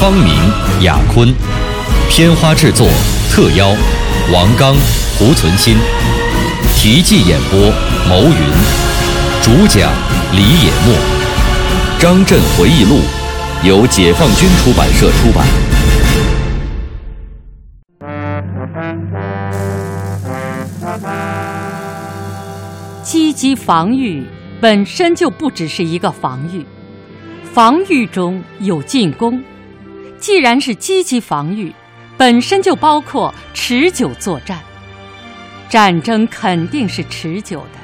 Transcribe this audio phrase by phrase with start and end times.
[0.00, 0.32] 方明、
[0.80, 1.30] 雅坤，
[2.08, 2.88] 片花制作
[3.30, 3.68] 特邀
[4.32, 4.74] 王刚、
[5.18, 5.76] 胡存新，
[6.74, 7.60] 题记演播
[8.08, 8.34] 牟云，
[9.42, 9.92] 主讲
[10.32, 10.94] 李野墨，
[12.00, 13.00] 《张震回忆录》
[13.68, 15.46] 由解放军出版社出版。
[23.02, 24.24] 积极防御
[24.62, 26.64] 本身就不只是一个防御，
[27.52, 29.42] 防御中有进攻。
[30.20, 31.74] 既然是积极防御，
[32.16, 34.60] 本身就包括持久作战。
[35.68, 37.78] 战争肯定是持久的，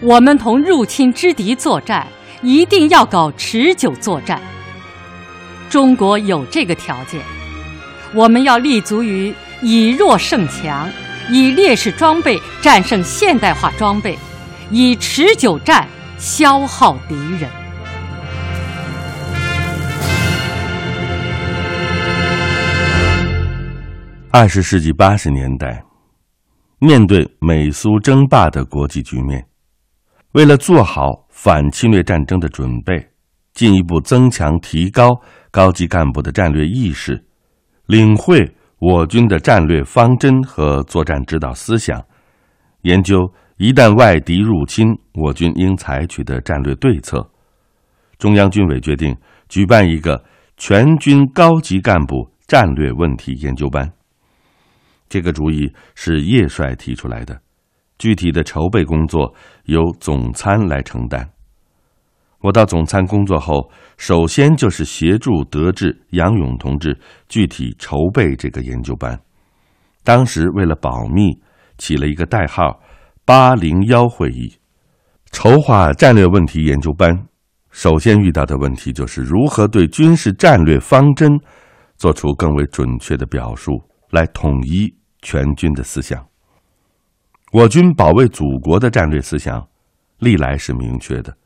[0.00, 2.06] 我们同入侵之敌作战，
[2.42, 4.40] 一定要搞持久作战。
[5.70, 7.20] 中国有这个条件，
[8.12, 10.90] 我们要立足于以弱胜强，
[11.30, 14.18] 以劣势装备战胜现代化装备，
[14.70, 17.48] 以持久战消耗敌人。
[24.38, 25.82] 二十世纪八十年代，
[26.78, 29.42] 面对美苏争霸的国际局面，
[30.32, 33.02] 为了做好反侵略战争的准备，
[33.54, 35.18] 进一步增强提高
[35.50, 37.18] 高级干部的战略意识，
[37.86, 38.46] 领会
[38.78, 42.04] 我军的战略方针和作战指导思想，
[42.82, 43.26] 研究
[43.56, 47.26] 一旦外敌入侵，我军应采取的战略对策，
[48.18, 49.16] 中央军委决定
[49.48, 50.22] 举办一个
[50.58, 53.90] 全军高级干部战略问题研究班。
[55.08, 57.40] 这个主意是叶帅提出来的，
[57.98, 59.34] 具体的筹备工作
[59.64, 61.30] 由总参来承担。
[62.40, 66.96] 我到总参工作后，首先就是协助德智杨勇同志
[67.28, 69.18] 具体筹备这个研究班。
[70.04, 71.40] 当时为了保密，
[71.78, 72.80] 起了一个代号
[73.24, 74.54] “八零幺会议”。
[75.32, 77.26] 筹划战略问题研究班，
[77.70, 81.40] 首先遇到的问题就是如何对军事战略方针
[81.96, 83.82] 做出更为准确的表述。
[84.16, 84.90] 来统一
[85.20, 86.26] 全军的思想。
[87.52, 89.68] 我军保卫祖国的战略思想，
[90.20, 91.36] 历来是明确的，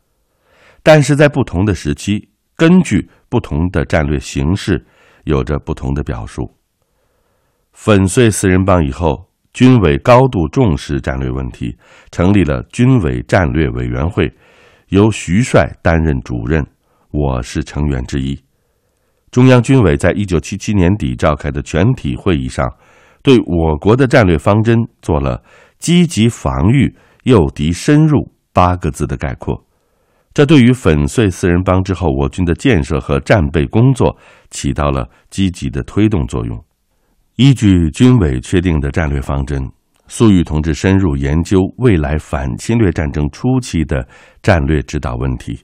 [0.82, 4.86] 但是在不同的时期，根据不同的战略形势，
[5.24, 6.48] 有着不同的表述。
[7.72, 11.76] 粉碎四人帮以后，军委高度重视战略问题，
[12.12, 14.32] 成立了军委战略委员会，
[14.88, 16.64] 由徐帅担任主任，
[17.10, 18.38] 我是成员之一。
[19.30, 22.68] 中央军委在一九七七年底召开的全体会议上，
[23.22, 25.40] 对我国的战略方针做了
[25.78, 29.64] “积极防御，诱敌深入”八个字的概括。
[30.34, 34.16] 这对于粉碎四人帮之后我军的建设和战备工作
[34.50, 36.64] 起到了积极的推动作用。
[37.36, 39.62] 依据军委确定的战略方针，
[40.08, 44.06] 粟裕同志深入研究未来反侵略战争初期的
[44.42, 45.60] 战略指导问题。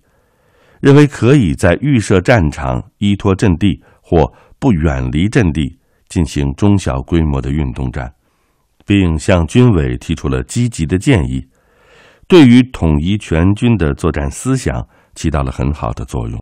[0.81, 5.79] 认为可以在预设战场、依托阵地或不远离阵地
[6.09, 8.13] 进行中小规模的运动战，
[8.85, 11.45] 并向军委提出了积极的建议，
[12.29, 16.41] 对于统一全军的作战思想起到了很好的作用。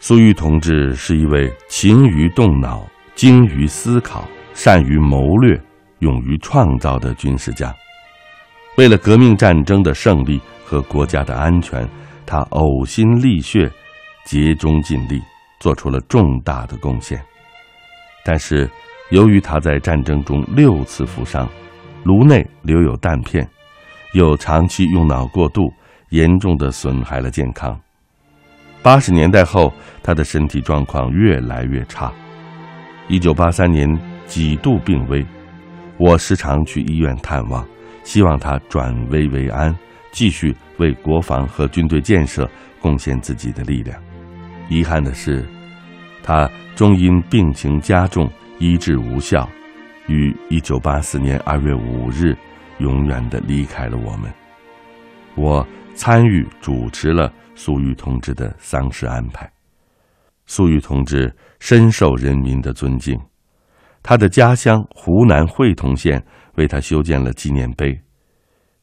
[0.00, 5.60] 粟裕同志是一位勤于动脑、精于思考、善于谋略、
[6.00, 7.74] 勇于创造的军事家，
[8.76, 11.88] 为了革命战争的胜利和国家的安全。
[12.28, 13.72] 他呕心沥血，
[14.26, 15.18] 竭忠尽力，
[15.60, 17.18] 做出了重大的贡献。
[18.22, 18.68] 但是，
[19.08, 21.48] 由于他在战争中六次负伤，
[22.04, 23.48] 颅内留有弹片，
[24.12, 25.72] 又长期用脑过度，
[26.10, 27.80] 严重的损害了健康。
[28.82, 29.72] 八十年代后，
[30.02, 32.12] 他的身体状况越来越差。
[33.08, 33.88] 一九八三年
[34.26, 35.24] 几度病危，
[35.96, 37.66] 我时常去医院探望，
[38.04, 39.74] 希望他转危为安。
[40.12, 42.48] 继续为国防和军队建设
[42.80, 44.00] 贡献自己的力量。
[44.68, 45.46] 遗憾的是，
[46.22, 49.48] 他终因病情加重，医治无效，
[50.06, 52.36] 于一九八四年二月五日
[52.78, 54.32] 永远的离开了我们。
[55.34, 59.50] 我参与主持了粟裕同志的丧事安排。
[60.46, 63.18] 粟裕同志深受人民的尊敬，
[64.02, 66.24] 他的家乡湖南会同县
[66.54, 67.98] 为他修建了纪念碑。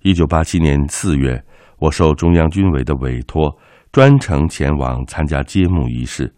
[0.01, 1.43] 一九八七年四月，
[1.77, 3.55] 我受中央军委的委托，
[3.91, 6.33] 专程前往参加揭幕仪式。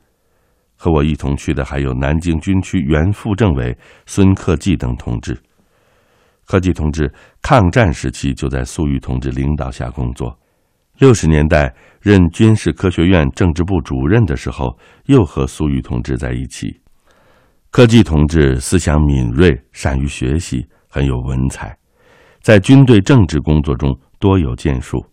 [0.75, 3.75] 和我一同去的还有南京军区原副政委
[4.06, 5.36] 孙克绩等同志。
[6.45, 7.12] 克绩同志
[7.42, 10.38] 抗战时期就在粟裕同志领导下工作，
[11.00, 16.80] 六十年代任军事科学院政治部主任的时候，又和粟裕同志在一起。
[17.69, 21.78] 科技同志思想敏锐，善于学习，很有文采，
[22.42, 25.06] 在军队政治工作中多有建树。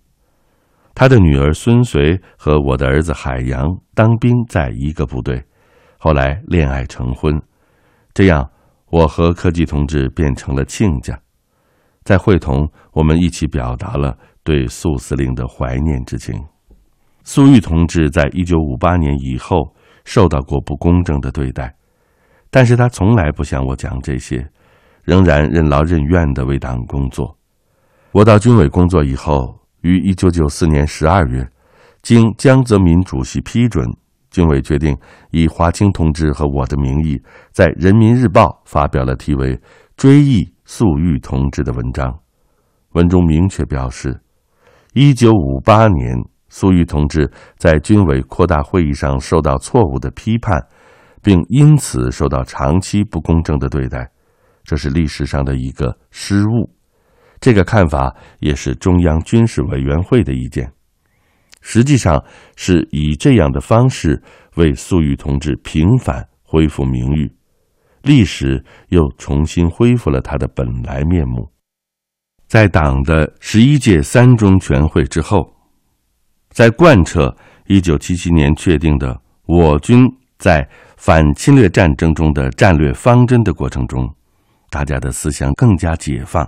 [0.95, 5.43] 他的女儿孙随和我的儿子海洋当兵在一个部队。
[5.99, 7.41] 后来恋爱成婚，
[8.13, 8.49] 这样
[8.91, 11.19] 我和科技同志变成了亲家，
[12.05, 16.35] 在会同我们一起表达了对粟司令的怀念之情。
[17.25, 19.75] 粟裕同志在一九五八年以后
[20.05, 21.75] 受到过不公正的对待，
[22.51, 24.47] 但是他从来不向我讲这些，
[25.03, 27.37] 仍然任劳任怨的为党工作。
[28.13, 31.47] 我到军委工作以后，于一九九四年十二月，
[32.01, 33.87] 经江泽民主席批准。
[34.31, 34.97] 军委决定
[35.31, 37.23] 以华清同志和我的名义，
[37.53, 39.55] 在《人民日报》发表了题为
[39.95, 42.19] 《追忆粟裕同志》的文章。
[42.93, 44.19] 文中明确表示，
[44.95, 46.17] 一九五八年
[46.49, 50.67] 粟裕同志在军委扩大会议上受到错误的批判，
[51.23, 54.11] 并因此受到长期不公正的对待，
[54.65, 56.71] 这是历史上的一个失误。
[57.41, 60.73] 这个看法也是中央军事委员会的意见。
[61.61, 62.23] 实际上
[62.57, 64.23] 是以这样的方式
[64.57, 67.31] 为粟裕同志平反、恢复名誉，
[68.03, 71.51] 历史又重新恢复了他的本来面目。
[72.47, 75.55] 在党的十一届三中全会之后，
[76.51, 77.35] 在贯彻
[77.67, 80.07] 一九七七年确定的我军
[80.39, 84.07] 在反侵略战争中的战略方针的过程中，
[84.69, 86.47] 大家的思想更加解放。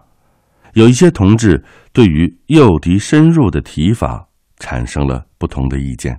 [0.77, 4.25] 有一些同志对于诱敌深入的提法。
[4.59, 6.19] 产生了不同的意见，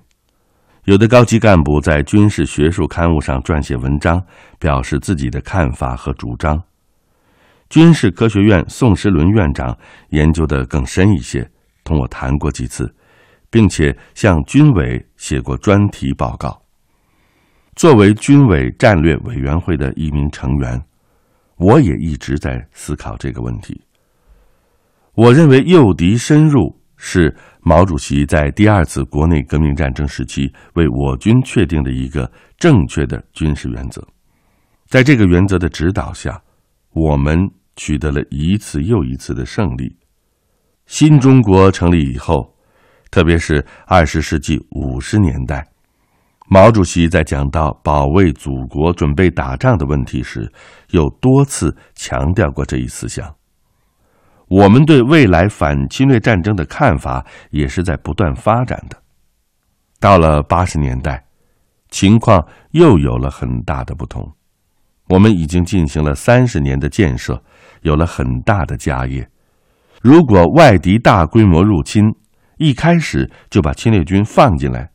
[0.84, 4.24] 有的高级干部在军事学术刊物上撰写文章，
[4.60, 6.62] 表示自己的看法和主张。
[7.68, 9.76] 军事科学院宋时轮院长
[10.10, 11.50] 研究的更深一些，
[11.84, 12.94] 同我谈过几次，
[13.50, 16.62] 并且向军委写过专题报告。
[17.76, 20.80] 作为军委战略委员会的一名成员，
[21.56, 23.82] 我也一直在思考这个问题。
[25.18, 27.36] 我认为诱敌深入是。
[27.64, 34.02] 毛主席在第二次国内革命战争时期为我军确定的一个正确的军事原则，
[34.86, 36.42] 在这个原则的指导下，
[36.94, 37.38] 我们
[37.76, 39.94] 取得了一次又一次的胜利。
[40.86, 42.56] 新中国成立以后，
[43.12, 45.68] 特别是二十世纪五十年代，
[46.50, 50.50] 毛主席在讲到保卫祖国、准备打仗的问题时，
[50.92, 53.37] 又多次强调过这一思想。
[54.50, 58.98] 我们对未来反侵略战争的看法也是在不断发展的。
[60.00, 61.26] 到了八十年代，
[61.90, 64.32] 情况又有了很大的不同。
[65.10, 67.44] 我们已经进行了三十年的建设，
[67.82, 69.28] 有了很大的家业。
[70.02, 72.06] 如果外敌大规模入侵，
[72.58, 74.90] 一开始就把侵略军放进来，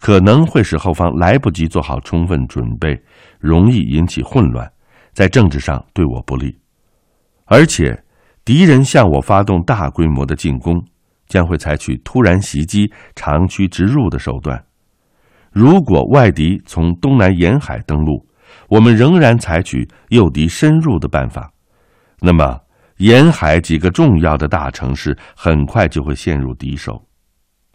[0.00, 3.00] 可能会使后方来不及做好充分准备，
[3.38, 4.68] 容易引起混乱，
[5.12, 6.58] 在政治上对我不利，
[7.44, 8.02] 而且。
[8.46, 10.80] 敌人向我发动大规模的进攻，
[11.26, 14.64] 将会采取突然袭击、长驱直入的手段。
[15.50, 18.24] 如果外敌从东南沿海登陆，
[18.68, 21.52] 我们仍然采取诱敌深入的办法，
[22.20, 22.56] 那么
[22.98, 27.04] 沿海几个重要的大城市很快就会陷入敌手。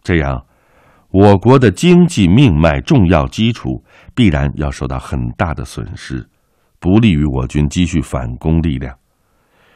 [0.02, 0.42] 这样，
[1.10, 6.26] 我国的经济命脉、重要基础必然要受到很大的损失，
[6.80, 8.96] 不利于我军积蓄反攻力量。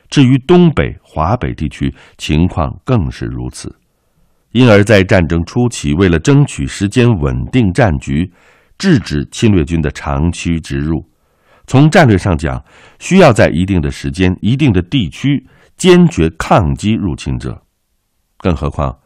[0.08, 3.74] 至于东北、华北地区情况更是如此，
[4.52, 8.32] 因而，在战争初期，为了争取时间稳定战局，
[8.78, 11.04] 制止侵略军的长驱直入，
[11.66, 12.62] 从战略上讲，
[12.98, 15.44] 需要在一定的时间、一定的地区
[15.76, 17.60] 坚决抗击入侵者。
[18.38, 18.96] 更何况，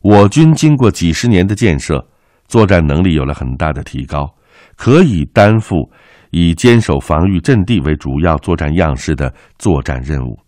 [0.00, 2.08] 我军经过几十年的建设，
[2.48, 4.34] 作战能力有了很大的提高，
[4.76, 5.90] 可以担负
[6.30, 10.38] 以坚守防御阵地为主要作战样式的作战任务。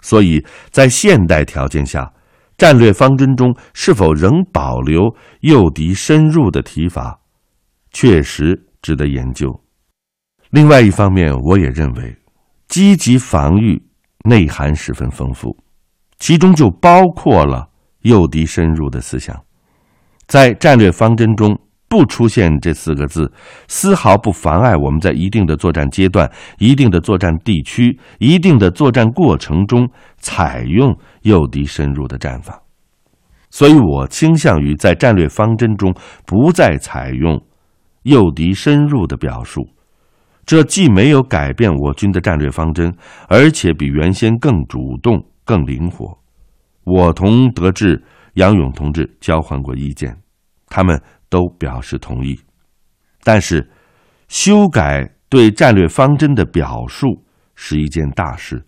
[0.00, 2.12] 所以在现代条件下，
[2.56, 7.20] 战略方针中是否仍保留诱敌深入的提法，
[7.90, 9.60] 确实值得研究。
[10.50, 12.16] 另外一方面，我也认为，
[12.68, 13.82] 积极防御
[14.24, 15.56] 内涵十分丰富，
[16.18, 17.68] 其中就包括了
[18.02, 19.44] 诱敌深入的思想，
[20.26, 21.58] 在战略方针中。
[21.90, 23.30] 不出现这四个字，
[23.66, 32.62] 丝毫不妨碍我们在一定的作战阶段、一定的作战地区、一定的作战过程中采用诱敌深入的战法。
[33.50, 35.92] 所以我倾向于在战略方针中
[36.24, 37.42] 不再采用
[38.04, 39.68] 诱敌深入的表述。
[40.46, 42.94] 这既没有改变我军的战略方针，
[43.28, 46.16] 而且比原先更主动、更灵活。
[46.84, 48.00] 我同德智、
[48.34, 50.16] 杨勇同志交换过意见，
[50.68, 52.38] 他们都表示同意。
[53.22, 53.70] 但是，
[54.28, 58.62] 修改对战略方针的表述是一件大事，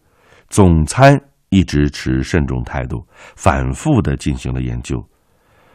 [0.49, 5.07] 总参一直持慎重态度，反复的进行了研究。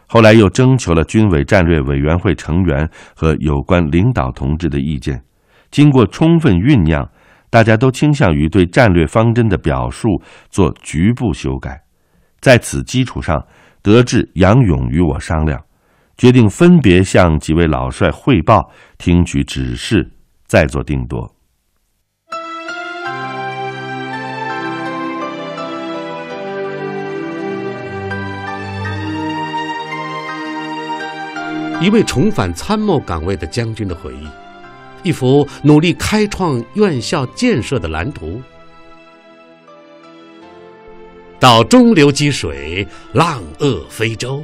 [0.07, 5.21] 后来又征求了军委战略委员会成员和有关领导同志的意见。
[5.69, 7.09] 经过充分酝酿，
[7.49, 10.07] 大家都倾向于对战略方针的表述
[10.49, 11.83] 做局部修改。
[12.39, 13.45] 在此基础上，
[13.81, 15.61] 德智、杨勇与我商量，
[16.17, 20.09] 决定分别向几位老帅汇报，听取指示，
[20.47, 21.31] 再做定夺。
[31.79, 34.27] 一位重返参谋岗位的将军的回忆。
[35.03, 38.41] 一幅努力开创院校建设的蓝图，
[41.39, 44.43] 到中流击水，浪遏飞舟。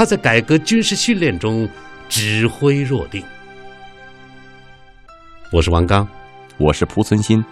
[0.00, 1.68] 他在改革军事训练中
[2.08, 3.22] 指挥若定。
[5.52, 6.08] 我是王刚，
[6.56, 7.44] 我是蒲存昕，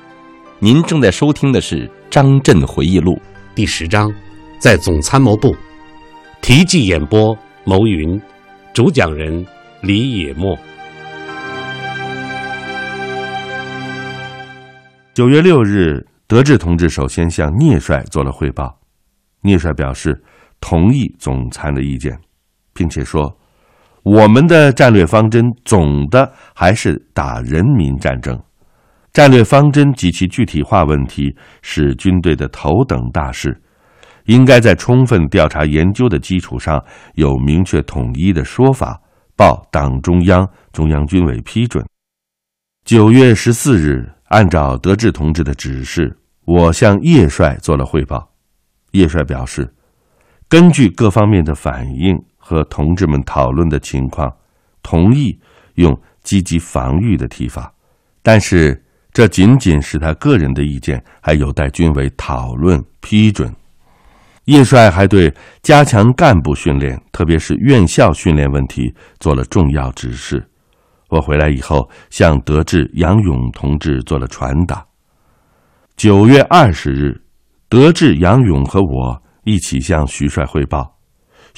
[0.58, 3.16] 您正在收听的是《张震回忆录》
[3.54, 4.10] 第十章，
[4.58, 5.54] 在总参谋部，
[6.40, 8.18] 题记演播：牟云，
[8.72, 9.46] 主讲人
[9.82, 10.58] 李野墨。
[15.12, 18.74] 九月六日，德智同志首先向聂帅做了汇报。
[19.42, 20.18] 聂帅表示
[20.62, 22.18] 同意总参的意见，
[22.78, 23.36] 并且说
[24.04, 28.40] ：“我们的战略方针总的还是打人民战争，
[29.12, 33.60] 战略方针及其具体化问题是军队的头等大事，
[34.26, 36.80] 应该在充分调查研究的基础上
[37.16, 38.96] 有明确统一的说法，
[39.34, 41.84] 报党中央、中央军委批准。”
[42.86, 44.08] 九月十四日。
[44.28, 48.30] 按照德智同志的指示，我向叶帅做了汇报。
[48.90, 49.74] 叶帅表示，
[50.50, 52.14] 根据各方面的反应
[52.48, 54.34] 和同志们讨论的情况，
[54.82, 55.38] 同意
[55.74, 57.70] 用积极防御的提法，
[58.22, 63.54] 但是这仅仅是他个人的意见，还有待军委讨论批准。
[64.46, 65.30] 叶帅还对
[65.62, 68.90] 加强干部训练，特别是院校训练问题
[69.20, 70.42] 做了重要指示。
[71.10, 74.82] 我回来以后，向德智、杨勇同志做了传达。
[75.98, 77.20] 九月二十日，
[77.68, 80.97] 德智、杨勇和我一起向徐帅汇报，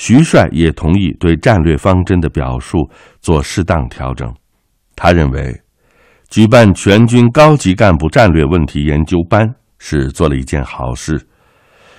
[0.00, 2.88] 徐帅也同意对战略方针的表述
[3.20, 4.34] 做适当调整。
[4.96, 5.60] 他认为，
[6.30, 9.46] 举办全军高级干部战略问题研究班
[9.78, 11.28] 是做了一件好事，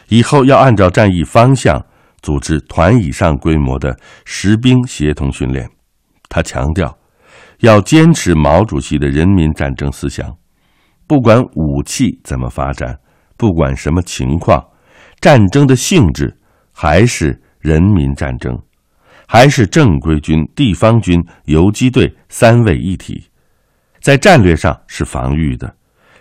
[0.08, 1.80] 以后要按照战役方向
[2.24, 5.70] 组织团以上规模的实兵协同训练。
[6.28, 6.98] 他强调。
[7.60, 10.36] 要坚持毛主席的人民战争思想，
[11.06, 12.98] 不管武器怎么发展，
[13.38, 14.66] 不管什么情况，
[15.20, 16.36] 战争的性质
[16.72, 18.60] 还是人民战争，
[19.28, 23.24] 还是正规军、地方军、游击队三位一体。
[24.00, 25.74] 在战略上是防御的，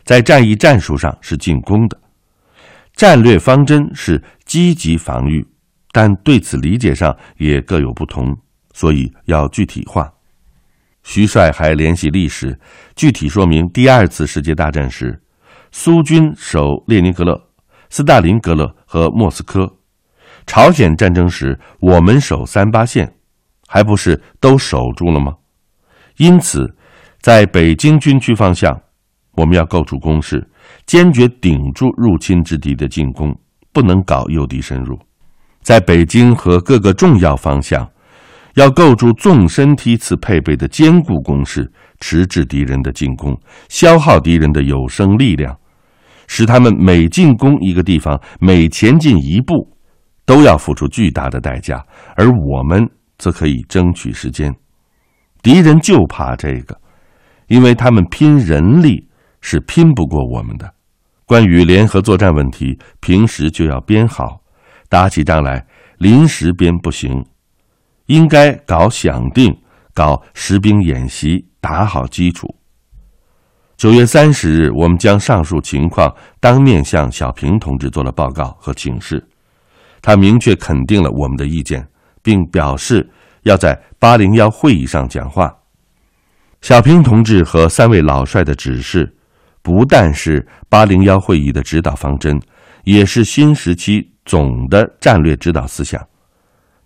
[0.04, 1.98] 在战役战术上是进攻的。
[2.94, 5.46] 战略方针是积极防御，
[5.90, 8.36] 但对此理解上也各有不同，
[8.74, 10.12] 所以要具体化。
[11.02, 12.60] 徐帅还联系历史，
[12.94, 15.18] 具体说明第二次世界大战时，
[15.72, 17.40] 苏军守列宁格勒、
[17.88, 19.64] 斯大林格勒和莫斯科；
[20.46, 23.12] 朝鲜战争时，我们守三八线，
[23.66, 25.34] 还不是都守住了吗？
[26.16, 26.74] 因此，
[27.20, 28.80] 在北京军区方向，
[29.32, 30.46] 我们要构筑工事，
[30.86, 33.34] 坚决顶住入侵之敌的进攻，
[33.72, 34.98] 不能搞诱敌深入。
[35.62, 37.88] 在北京和各个重要方向。
[38.54, 41.70] 要构筑纵深梯次配备的坚固工事，
[42.00, 43.32] 迟滞敌人的进攻，
[43.68, 45.56] 消耗敌人的有生力量，
[46.26, 49.72] 使他们每进攻一个地方，每前进一步，
[50.30, 51.84] 都要付出巨大的代价，
[52.14, 54.54] 而我们则可以争取时间。
[55.42, 56.80] 敌人就怕这个，
[57.48, 59.04] 因为他们拼人力
[59.40, 60.72] 是拼不过我们的。
[61.26, 64.40] 关于联合作战问题，平时就要编好，
[64.88, 65.66] 打起仗来
[65.98, 67.26] 临时编不行。
[68.06, 69.52] 应该搞响定，
[69.92, 72.46] 搞实兵演习，打好基础。
[73.76, 79.26] 九月三十日，我们将上述情况当面向小平同志做了报告和请示，
[80.02, 81.86] 他明确肯定了我们的意见，
[82.22, 83.08] 并表示
[83.42, 85.54] 要在八零幺会议上讲话。
[86.60, 89.14] 小平同志和三位老帅的指示，
[89.62, 92.40] 不但是八零幺会议的指导方针，
[92.84, 96.00] 也是新时期总的战略指导思想。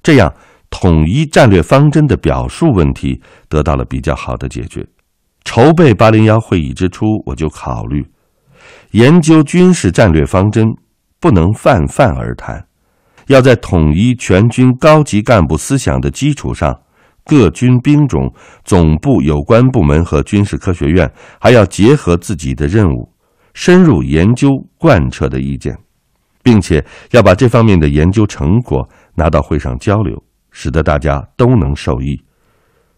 [0.02, 0.32] 这样。
[0.70, 4.84] 统一战略方针的表述问题得到了比较好的解决。
[5.44, 8.04] 筹备八零幺会议之初，我就考虑，
[8.90, 10.66] 研究军事战略方针
[11.20, 12.66] 不能泛泛而谈，
[13.26, 16.78] 要在统一全军高级干部思想的基础上，
[17.24, 18.32] 各军兵种、
[18.64, 23.10] 总部有关部门和军事科学院还要结合自己的任务，
[23.54, 25.76] 深入研究贯彻的意见，
[26.42, 32.20] 并且要把这方面的研究成果拿到会上交流，使得大家都能受益。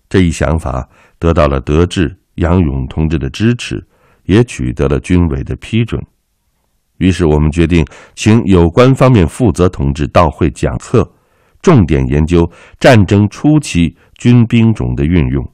[0.08, 2.16] 这一想法得到了德智。
[2.36, 3.82] 杨勇同志的支持，
[4.24, 5.98] 也取得了军委的批准。
[6.98, 7.84] 于是，我们决定
[8.14, 11.06] 请有关方面负责同志到会讲课，
[11.60, 15.44] 重点研究战争初期军兵种的运用。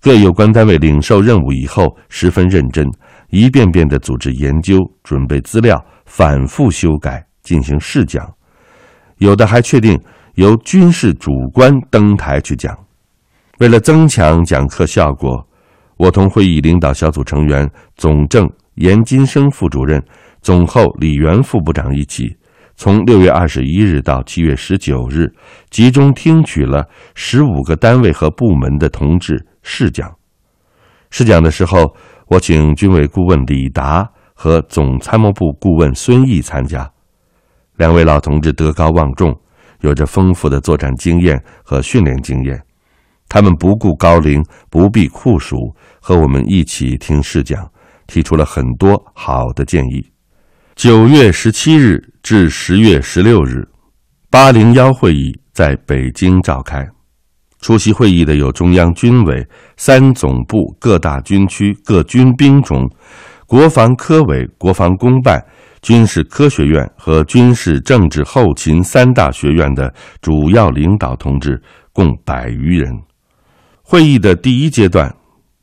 [0.00, 2.86] 各有关单位领受任务以后，十分认真，
[3.30, 8.28] 一遍遍地组织研究、准备资料，反复修改，进行试讲。
[9.18, 9.98] 有的还确定
[10.34, 12.76] 由军事主官登台去讲。
[13.60, 15.46] 为了增强讲课效果。
[15.96, 20.04] 我同会议领导小组成员总政严金生副主任、
[20.44, 22.36] 总后李元副部长一起，
[22.76, 25.26] 从六月二十一日到七月十九日，
[25.70, 30.14] 集中听取了十五个单位和部门的同志试讲。
[31.08, 31.96] 试讲的时候，
[32.26, 36.92] 我请军委顾问李达和总参谋部顾问孙毅参加。
[37.76, 39.34] 两位老同志德高望重，
[39.80, 42.62] 有着丰富的作战经验和训练经验。
[43.30, 45.56] 他们不顾高龄，不避酷暑，
[46.02, 47.66] 和我们一起听试讲，
[48.06, 50.13] 提出了很多好的建议。
[50.76, 53.66] 九月十七日至十月十六日，
[54.28, 56.84] 八零幺会议在北京召开。
[57.60, 62.90] 出席会议的有中央军委、三总部、各大军区、各军兵种、
[63.46, 65.40] 国防科委、国防工办、
[65.80, 71.62] 军事科学院和军事政治后勤三大学院的主要领导同志，
[71.92, 72.92] 共百余人。
[73.80, 75.14] 会议的第一阶段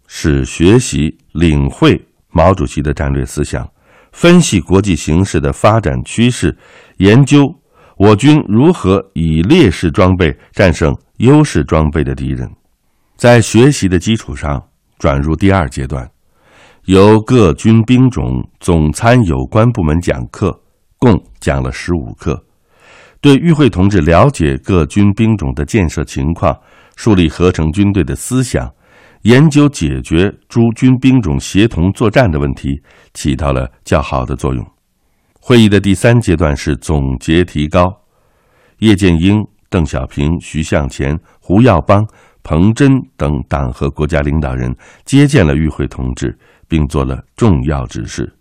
[0.08, 3.70] 是学习领会毛主席的战略思想，
[4.12, 6.58] 分析国际形势的发展趋势，
[6.98, 7.54] 研究
[7.98, 12.50] 我军如何以劣势装备战胜优势装备的敌人。
[13.16, 14.62] 在学习的基础上，
[14.98, 16.10] 转入第二阶段，
[16.86, 20.60] 由各军兵种总参有关部门讲课，
[20.98, 22.44] 共讲了十五课，
[23.22, 26.58] 对与会同志了解各军兵种的建设情况。
[26.98, 28.70] 树立合成军队的思想，
[29.24, 32.82] 研究解决诸军兵种协同作战的问题，
[33.14, 34.66] 起到了较好的作用。
[35.40, 37.88] 会议的第三阶段是总结提高。
[38.80, 42.04] 叶剑英、邓小平、徐向前、胡耀邦、
[42.42, 46.36] 彭真等党和国家领导人接见了与会同志，
[46.68, 48.32] 并做了重要指示。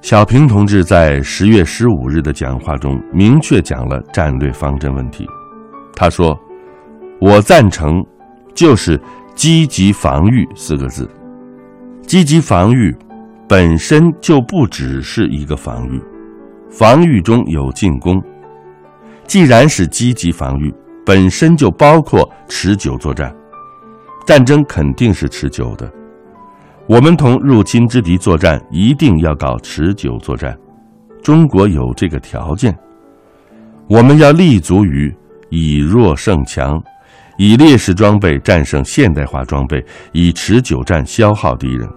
[0.00, 5.24] 小平同志在十月十五日的讲话中明确讲了战略方针问题，
[5.94, 6.36] 他说。
[7.20, 8.04] 我赞成，
[8.54, 9.00] 就是
[9.34, 11.08] 积极防御四个字。
[12.06, 12.94] 积极防御
[13.48, 16.00] 本身就不只是一个防御，
[16.70, 18.22] 防御中有进攻。
[19.26, 20.72] 既然是积极防御，
[21.04, 23.34] 本身就包括持久作战。
[24.26, 25.90] 战争肯定是持久的，
[26.86, 30.56] 我们同入侵之敌作战一定要搞持久作战。
[31.22, 32.74] 中国有这个条件，
[33.88, 35.14] 我们要立足于
[35.50, 36.82] 以弱胜强。
[37.36, 41.88] 以劣势装备战胜现代化装备，以持久战消耗敌人。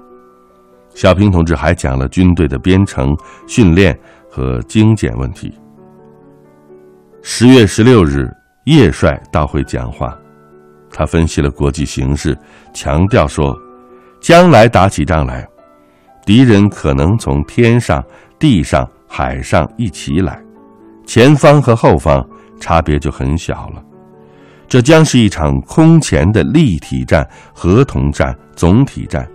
[0.95, 3.15] 小平同志还讲了军队的编程、
[3.47, 3.97] 训练
[4.29, 5.53] 和精简问题。
[7.21, 8.27] 十月十六日，
[8.65, 10.17] 叶帅到会讲话，
[10.89, 12.35] 他分析了国际形势，
[12.73, 13.55] 强调说：
[14.19, 15.47] 将来打起仗来，
[16.25, 18.03] 敌人可能从天上、
[18.39, 20.41] 地上、海上一起来，
[21.05, 22.27] 前方和后方
[22.59, 23.83] 差别就很小了。
[24.67, 29.25] 这将是一场空前的立体战、合同战、总体战，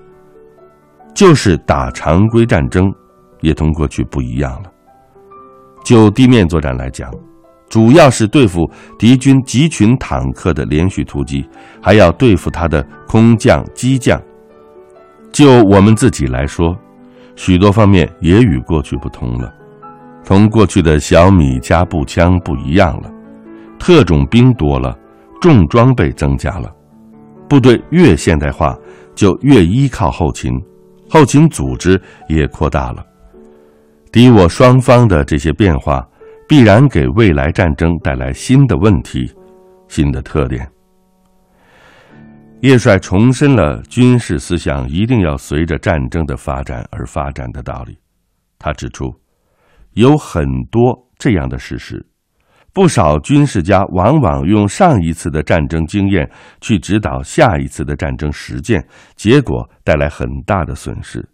[1.14, 2.92] 就是打常规战争，
[3.40, 4.70] 也同过去不一样了。
[5.82, 7.10] 就地面作战来讲，
[7.70, 11.48] 主要是对付敌军集群坦克的连续突击，
[11.80, 14.20] 还要对付他的空降、机降。
[15.32, 16.76] 就我们自己来说，
[17.36, 19.50] 许多方面也与过去不同了，
[20.24, 23.10] 同过去的小米加步枪不一样了，
[23.78, 24.94] 特种兵多了。
[25.42, 26.72] 重装备增加了，
[27.48, 28.78] 部队越现代化，
[29.12, 30.52] 就越依靠后勤，
[31.10, 33.04] 后勤组织也扩大了。
[34.12, 36.08] 敌我双方的这些变化，
[36.48, 39.28] 必然给未来战争带来新的问题、
[39.88, 40.70] 新的特点。
[42.60, 47.98] 叶帅重申了军事思想一定要随着战争的发展而发展的道理。
[48.60, 49.12] 他指出，
[49.94, 52.06] 有很多这样的事实。
[52.74, 56.30] 不少军事家往往用上一次的战争经验
[56.60, 61.28] 去指导下一次的战争实践，结果带来很大的损失。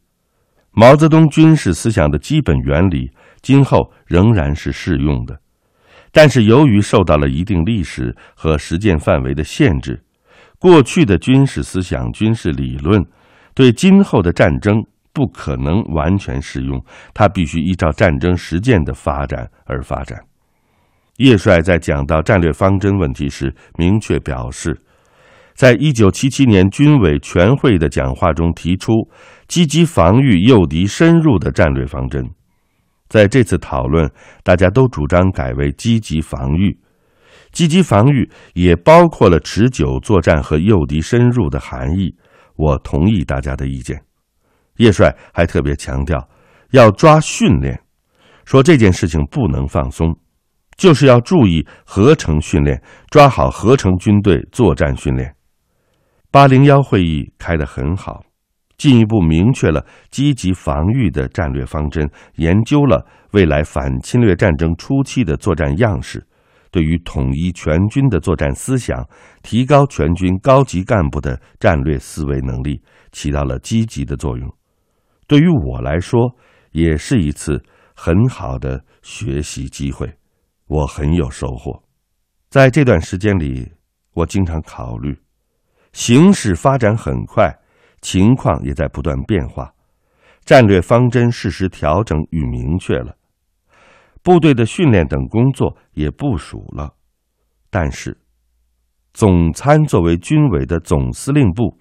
[0.72, 5.40] 毛泽东军事思想的基本原理，今后仍然是适用的，
[6.12, 10.02] 但是由于受到了一定历史和实践范围的限制，
[10.58, 13.04] 过去的军事思想、军事理论
[13.54, 20.18] 对今后的战争不可能完全适用，它必须依照战争实践的发展而发展。
[21.18, 24.80] 叶帅在讲到战略方针问题时，明确表示，
[25.54, 28.92] 在一九七七年军委全会的讲话中提出
[29.48, 32.24] 积极防御诱敌深入的战略方针。
[33.08, 34.08] 在这次讨论，
[34.44, 36.78] 大家都主张改为积极防御。
[37.50, 42.14] 积极防御也包括了持久作战和诱敌深入的含义。
[42.54, 44.00] 我同意大家的意见。
[44.76, 46.28] 叶帅还特别强调，
[46.70, 47.80] 要抓训练，
[48.44, 50.16] 说这件事情不能放松。
[50.78, 55.34] 就是要注意合成训练，抓好合成军队作战训练。
[56.30, 58.22] 八零幺会议开得很好，
[58.78, 66.24] 进一步明确了积极防御的战略方针，研究了未来反侵略战争初期的作战样式，
[66.70, 69.04] 对于统一全军的作战思想、
[69.42, 74.48] 提高全军高级干部的战略思维能力起到了积极的作用。
[75.26, 76.36] 对于我来说，
[76.70, 77.64] 也是一次
[77.94, 80.17] 很好的学习机会。
[80.68, 81.82] 我很有收获，
[82.50, 83.72] 在这段时间里，
[84.12, 85.18] 我经常考虑，
[85.94, 87.58] 形势发展很快，
[88.02, 89.72] 情况也在不断变化，
[90.44, 93.16] 战略方针适时调整与明确了，
[94.22, 96.94] 部队的训练等工作也部署了，
[97.70, 98.18] 但是，
[99.14, 101.78] 总参作为军委的总司令部，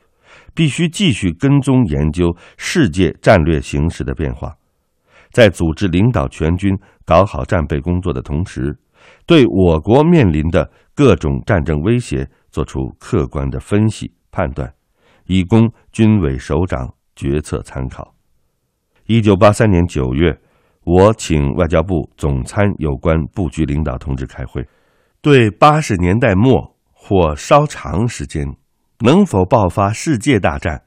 [0.55, 4.56] 必须继续跟踪研究世界战略形势的变化。
[5.31, 8.77] 在组织领导全军搞好战备工作的同时，
[9.25, 14.73] 对我国面临的各种战争威胁作出客观的分析判断，
[15.25, 18.13] 以供军委首长决策参考。
[19.05, 20.37] 一九八三年九月，
[20.83, 24.67] 我请外交部总参有关部局领导同志开会，
[25.21, 28.45] 对八十年代末或稍长时间
[28.99, 30.81] 能否爆发世界大战，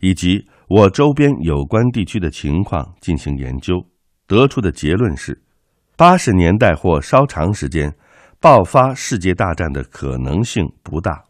[0.00, 3.86] 以及我周边有关地区的情况进行研究，
[4.26, 5.40] 得出的结论是：
[5.96, 7.94] 八十年代或稍长时间
[8.40, 11.22] 爆发世界大战的可能性不大。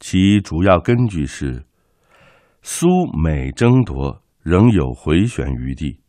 [0.00, 1.64] 其主要根据是，
[2.62, 6.00] 苏美争夺仍有回旋余地，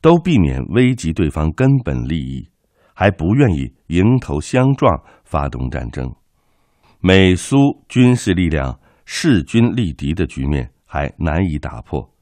[0.00, 2.48] 都避免危及对方根本利益，
[2.92, 6.12] 还不愿意迎头相撞发动战争。
[6.98, 7.56] 美苏
[7.88, 10.72] 军事力量势均力敌的局面。
[10.92, 12.12] 还难以打破，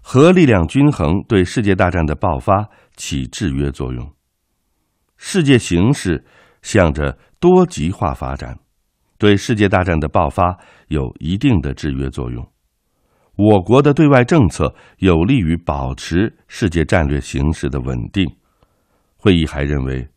[0.00, 4.12] 核力量均衡对世界大战的爆发起制约作用。
[5.16, 6.24] 世界形势
[6.62, 8.56] 向着多极化发展，
[9.18, 10.56] 对世界大战的爆发
[10.86, 12.48] 有一定的制约作用。
[13.34, 18.32] 我国的对外政策有利于保持世界战略形势的稳定。
[19.16, 20.08] 会议还认为，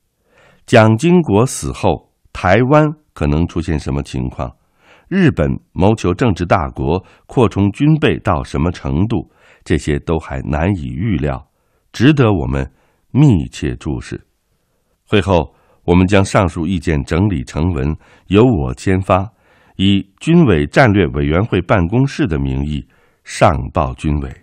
[0.68, 4.56] 蒋经国死后，台湾可能出现什么情况？
[5.12, 9.30] 日本谋求政治大国，扩充军备到什么程度？
[9.66, 11.50] 这些都还难以预料，
[11.92, 12.72] 值得我们
[13.12, 14.26] 密切注视。
[15.06, 17.94] 会后，我们将上述意见整理成文，
[18.28, 19.30] 由我签发，
[19.76, 22.88] 以军委战略委员会办公室的名义
[23.26, 24.34] 上报军委。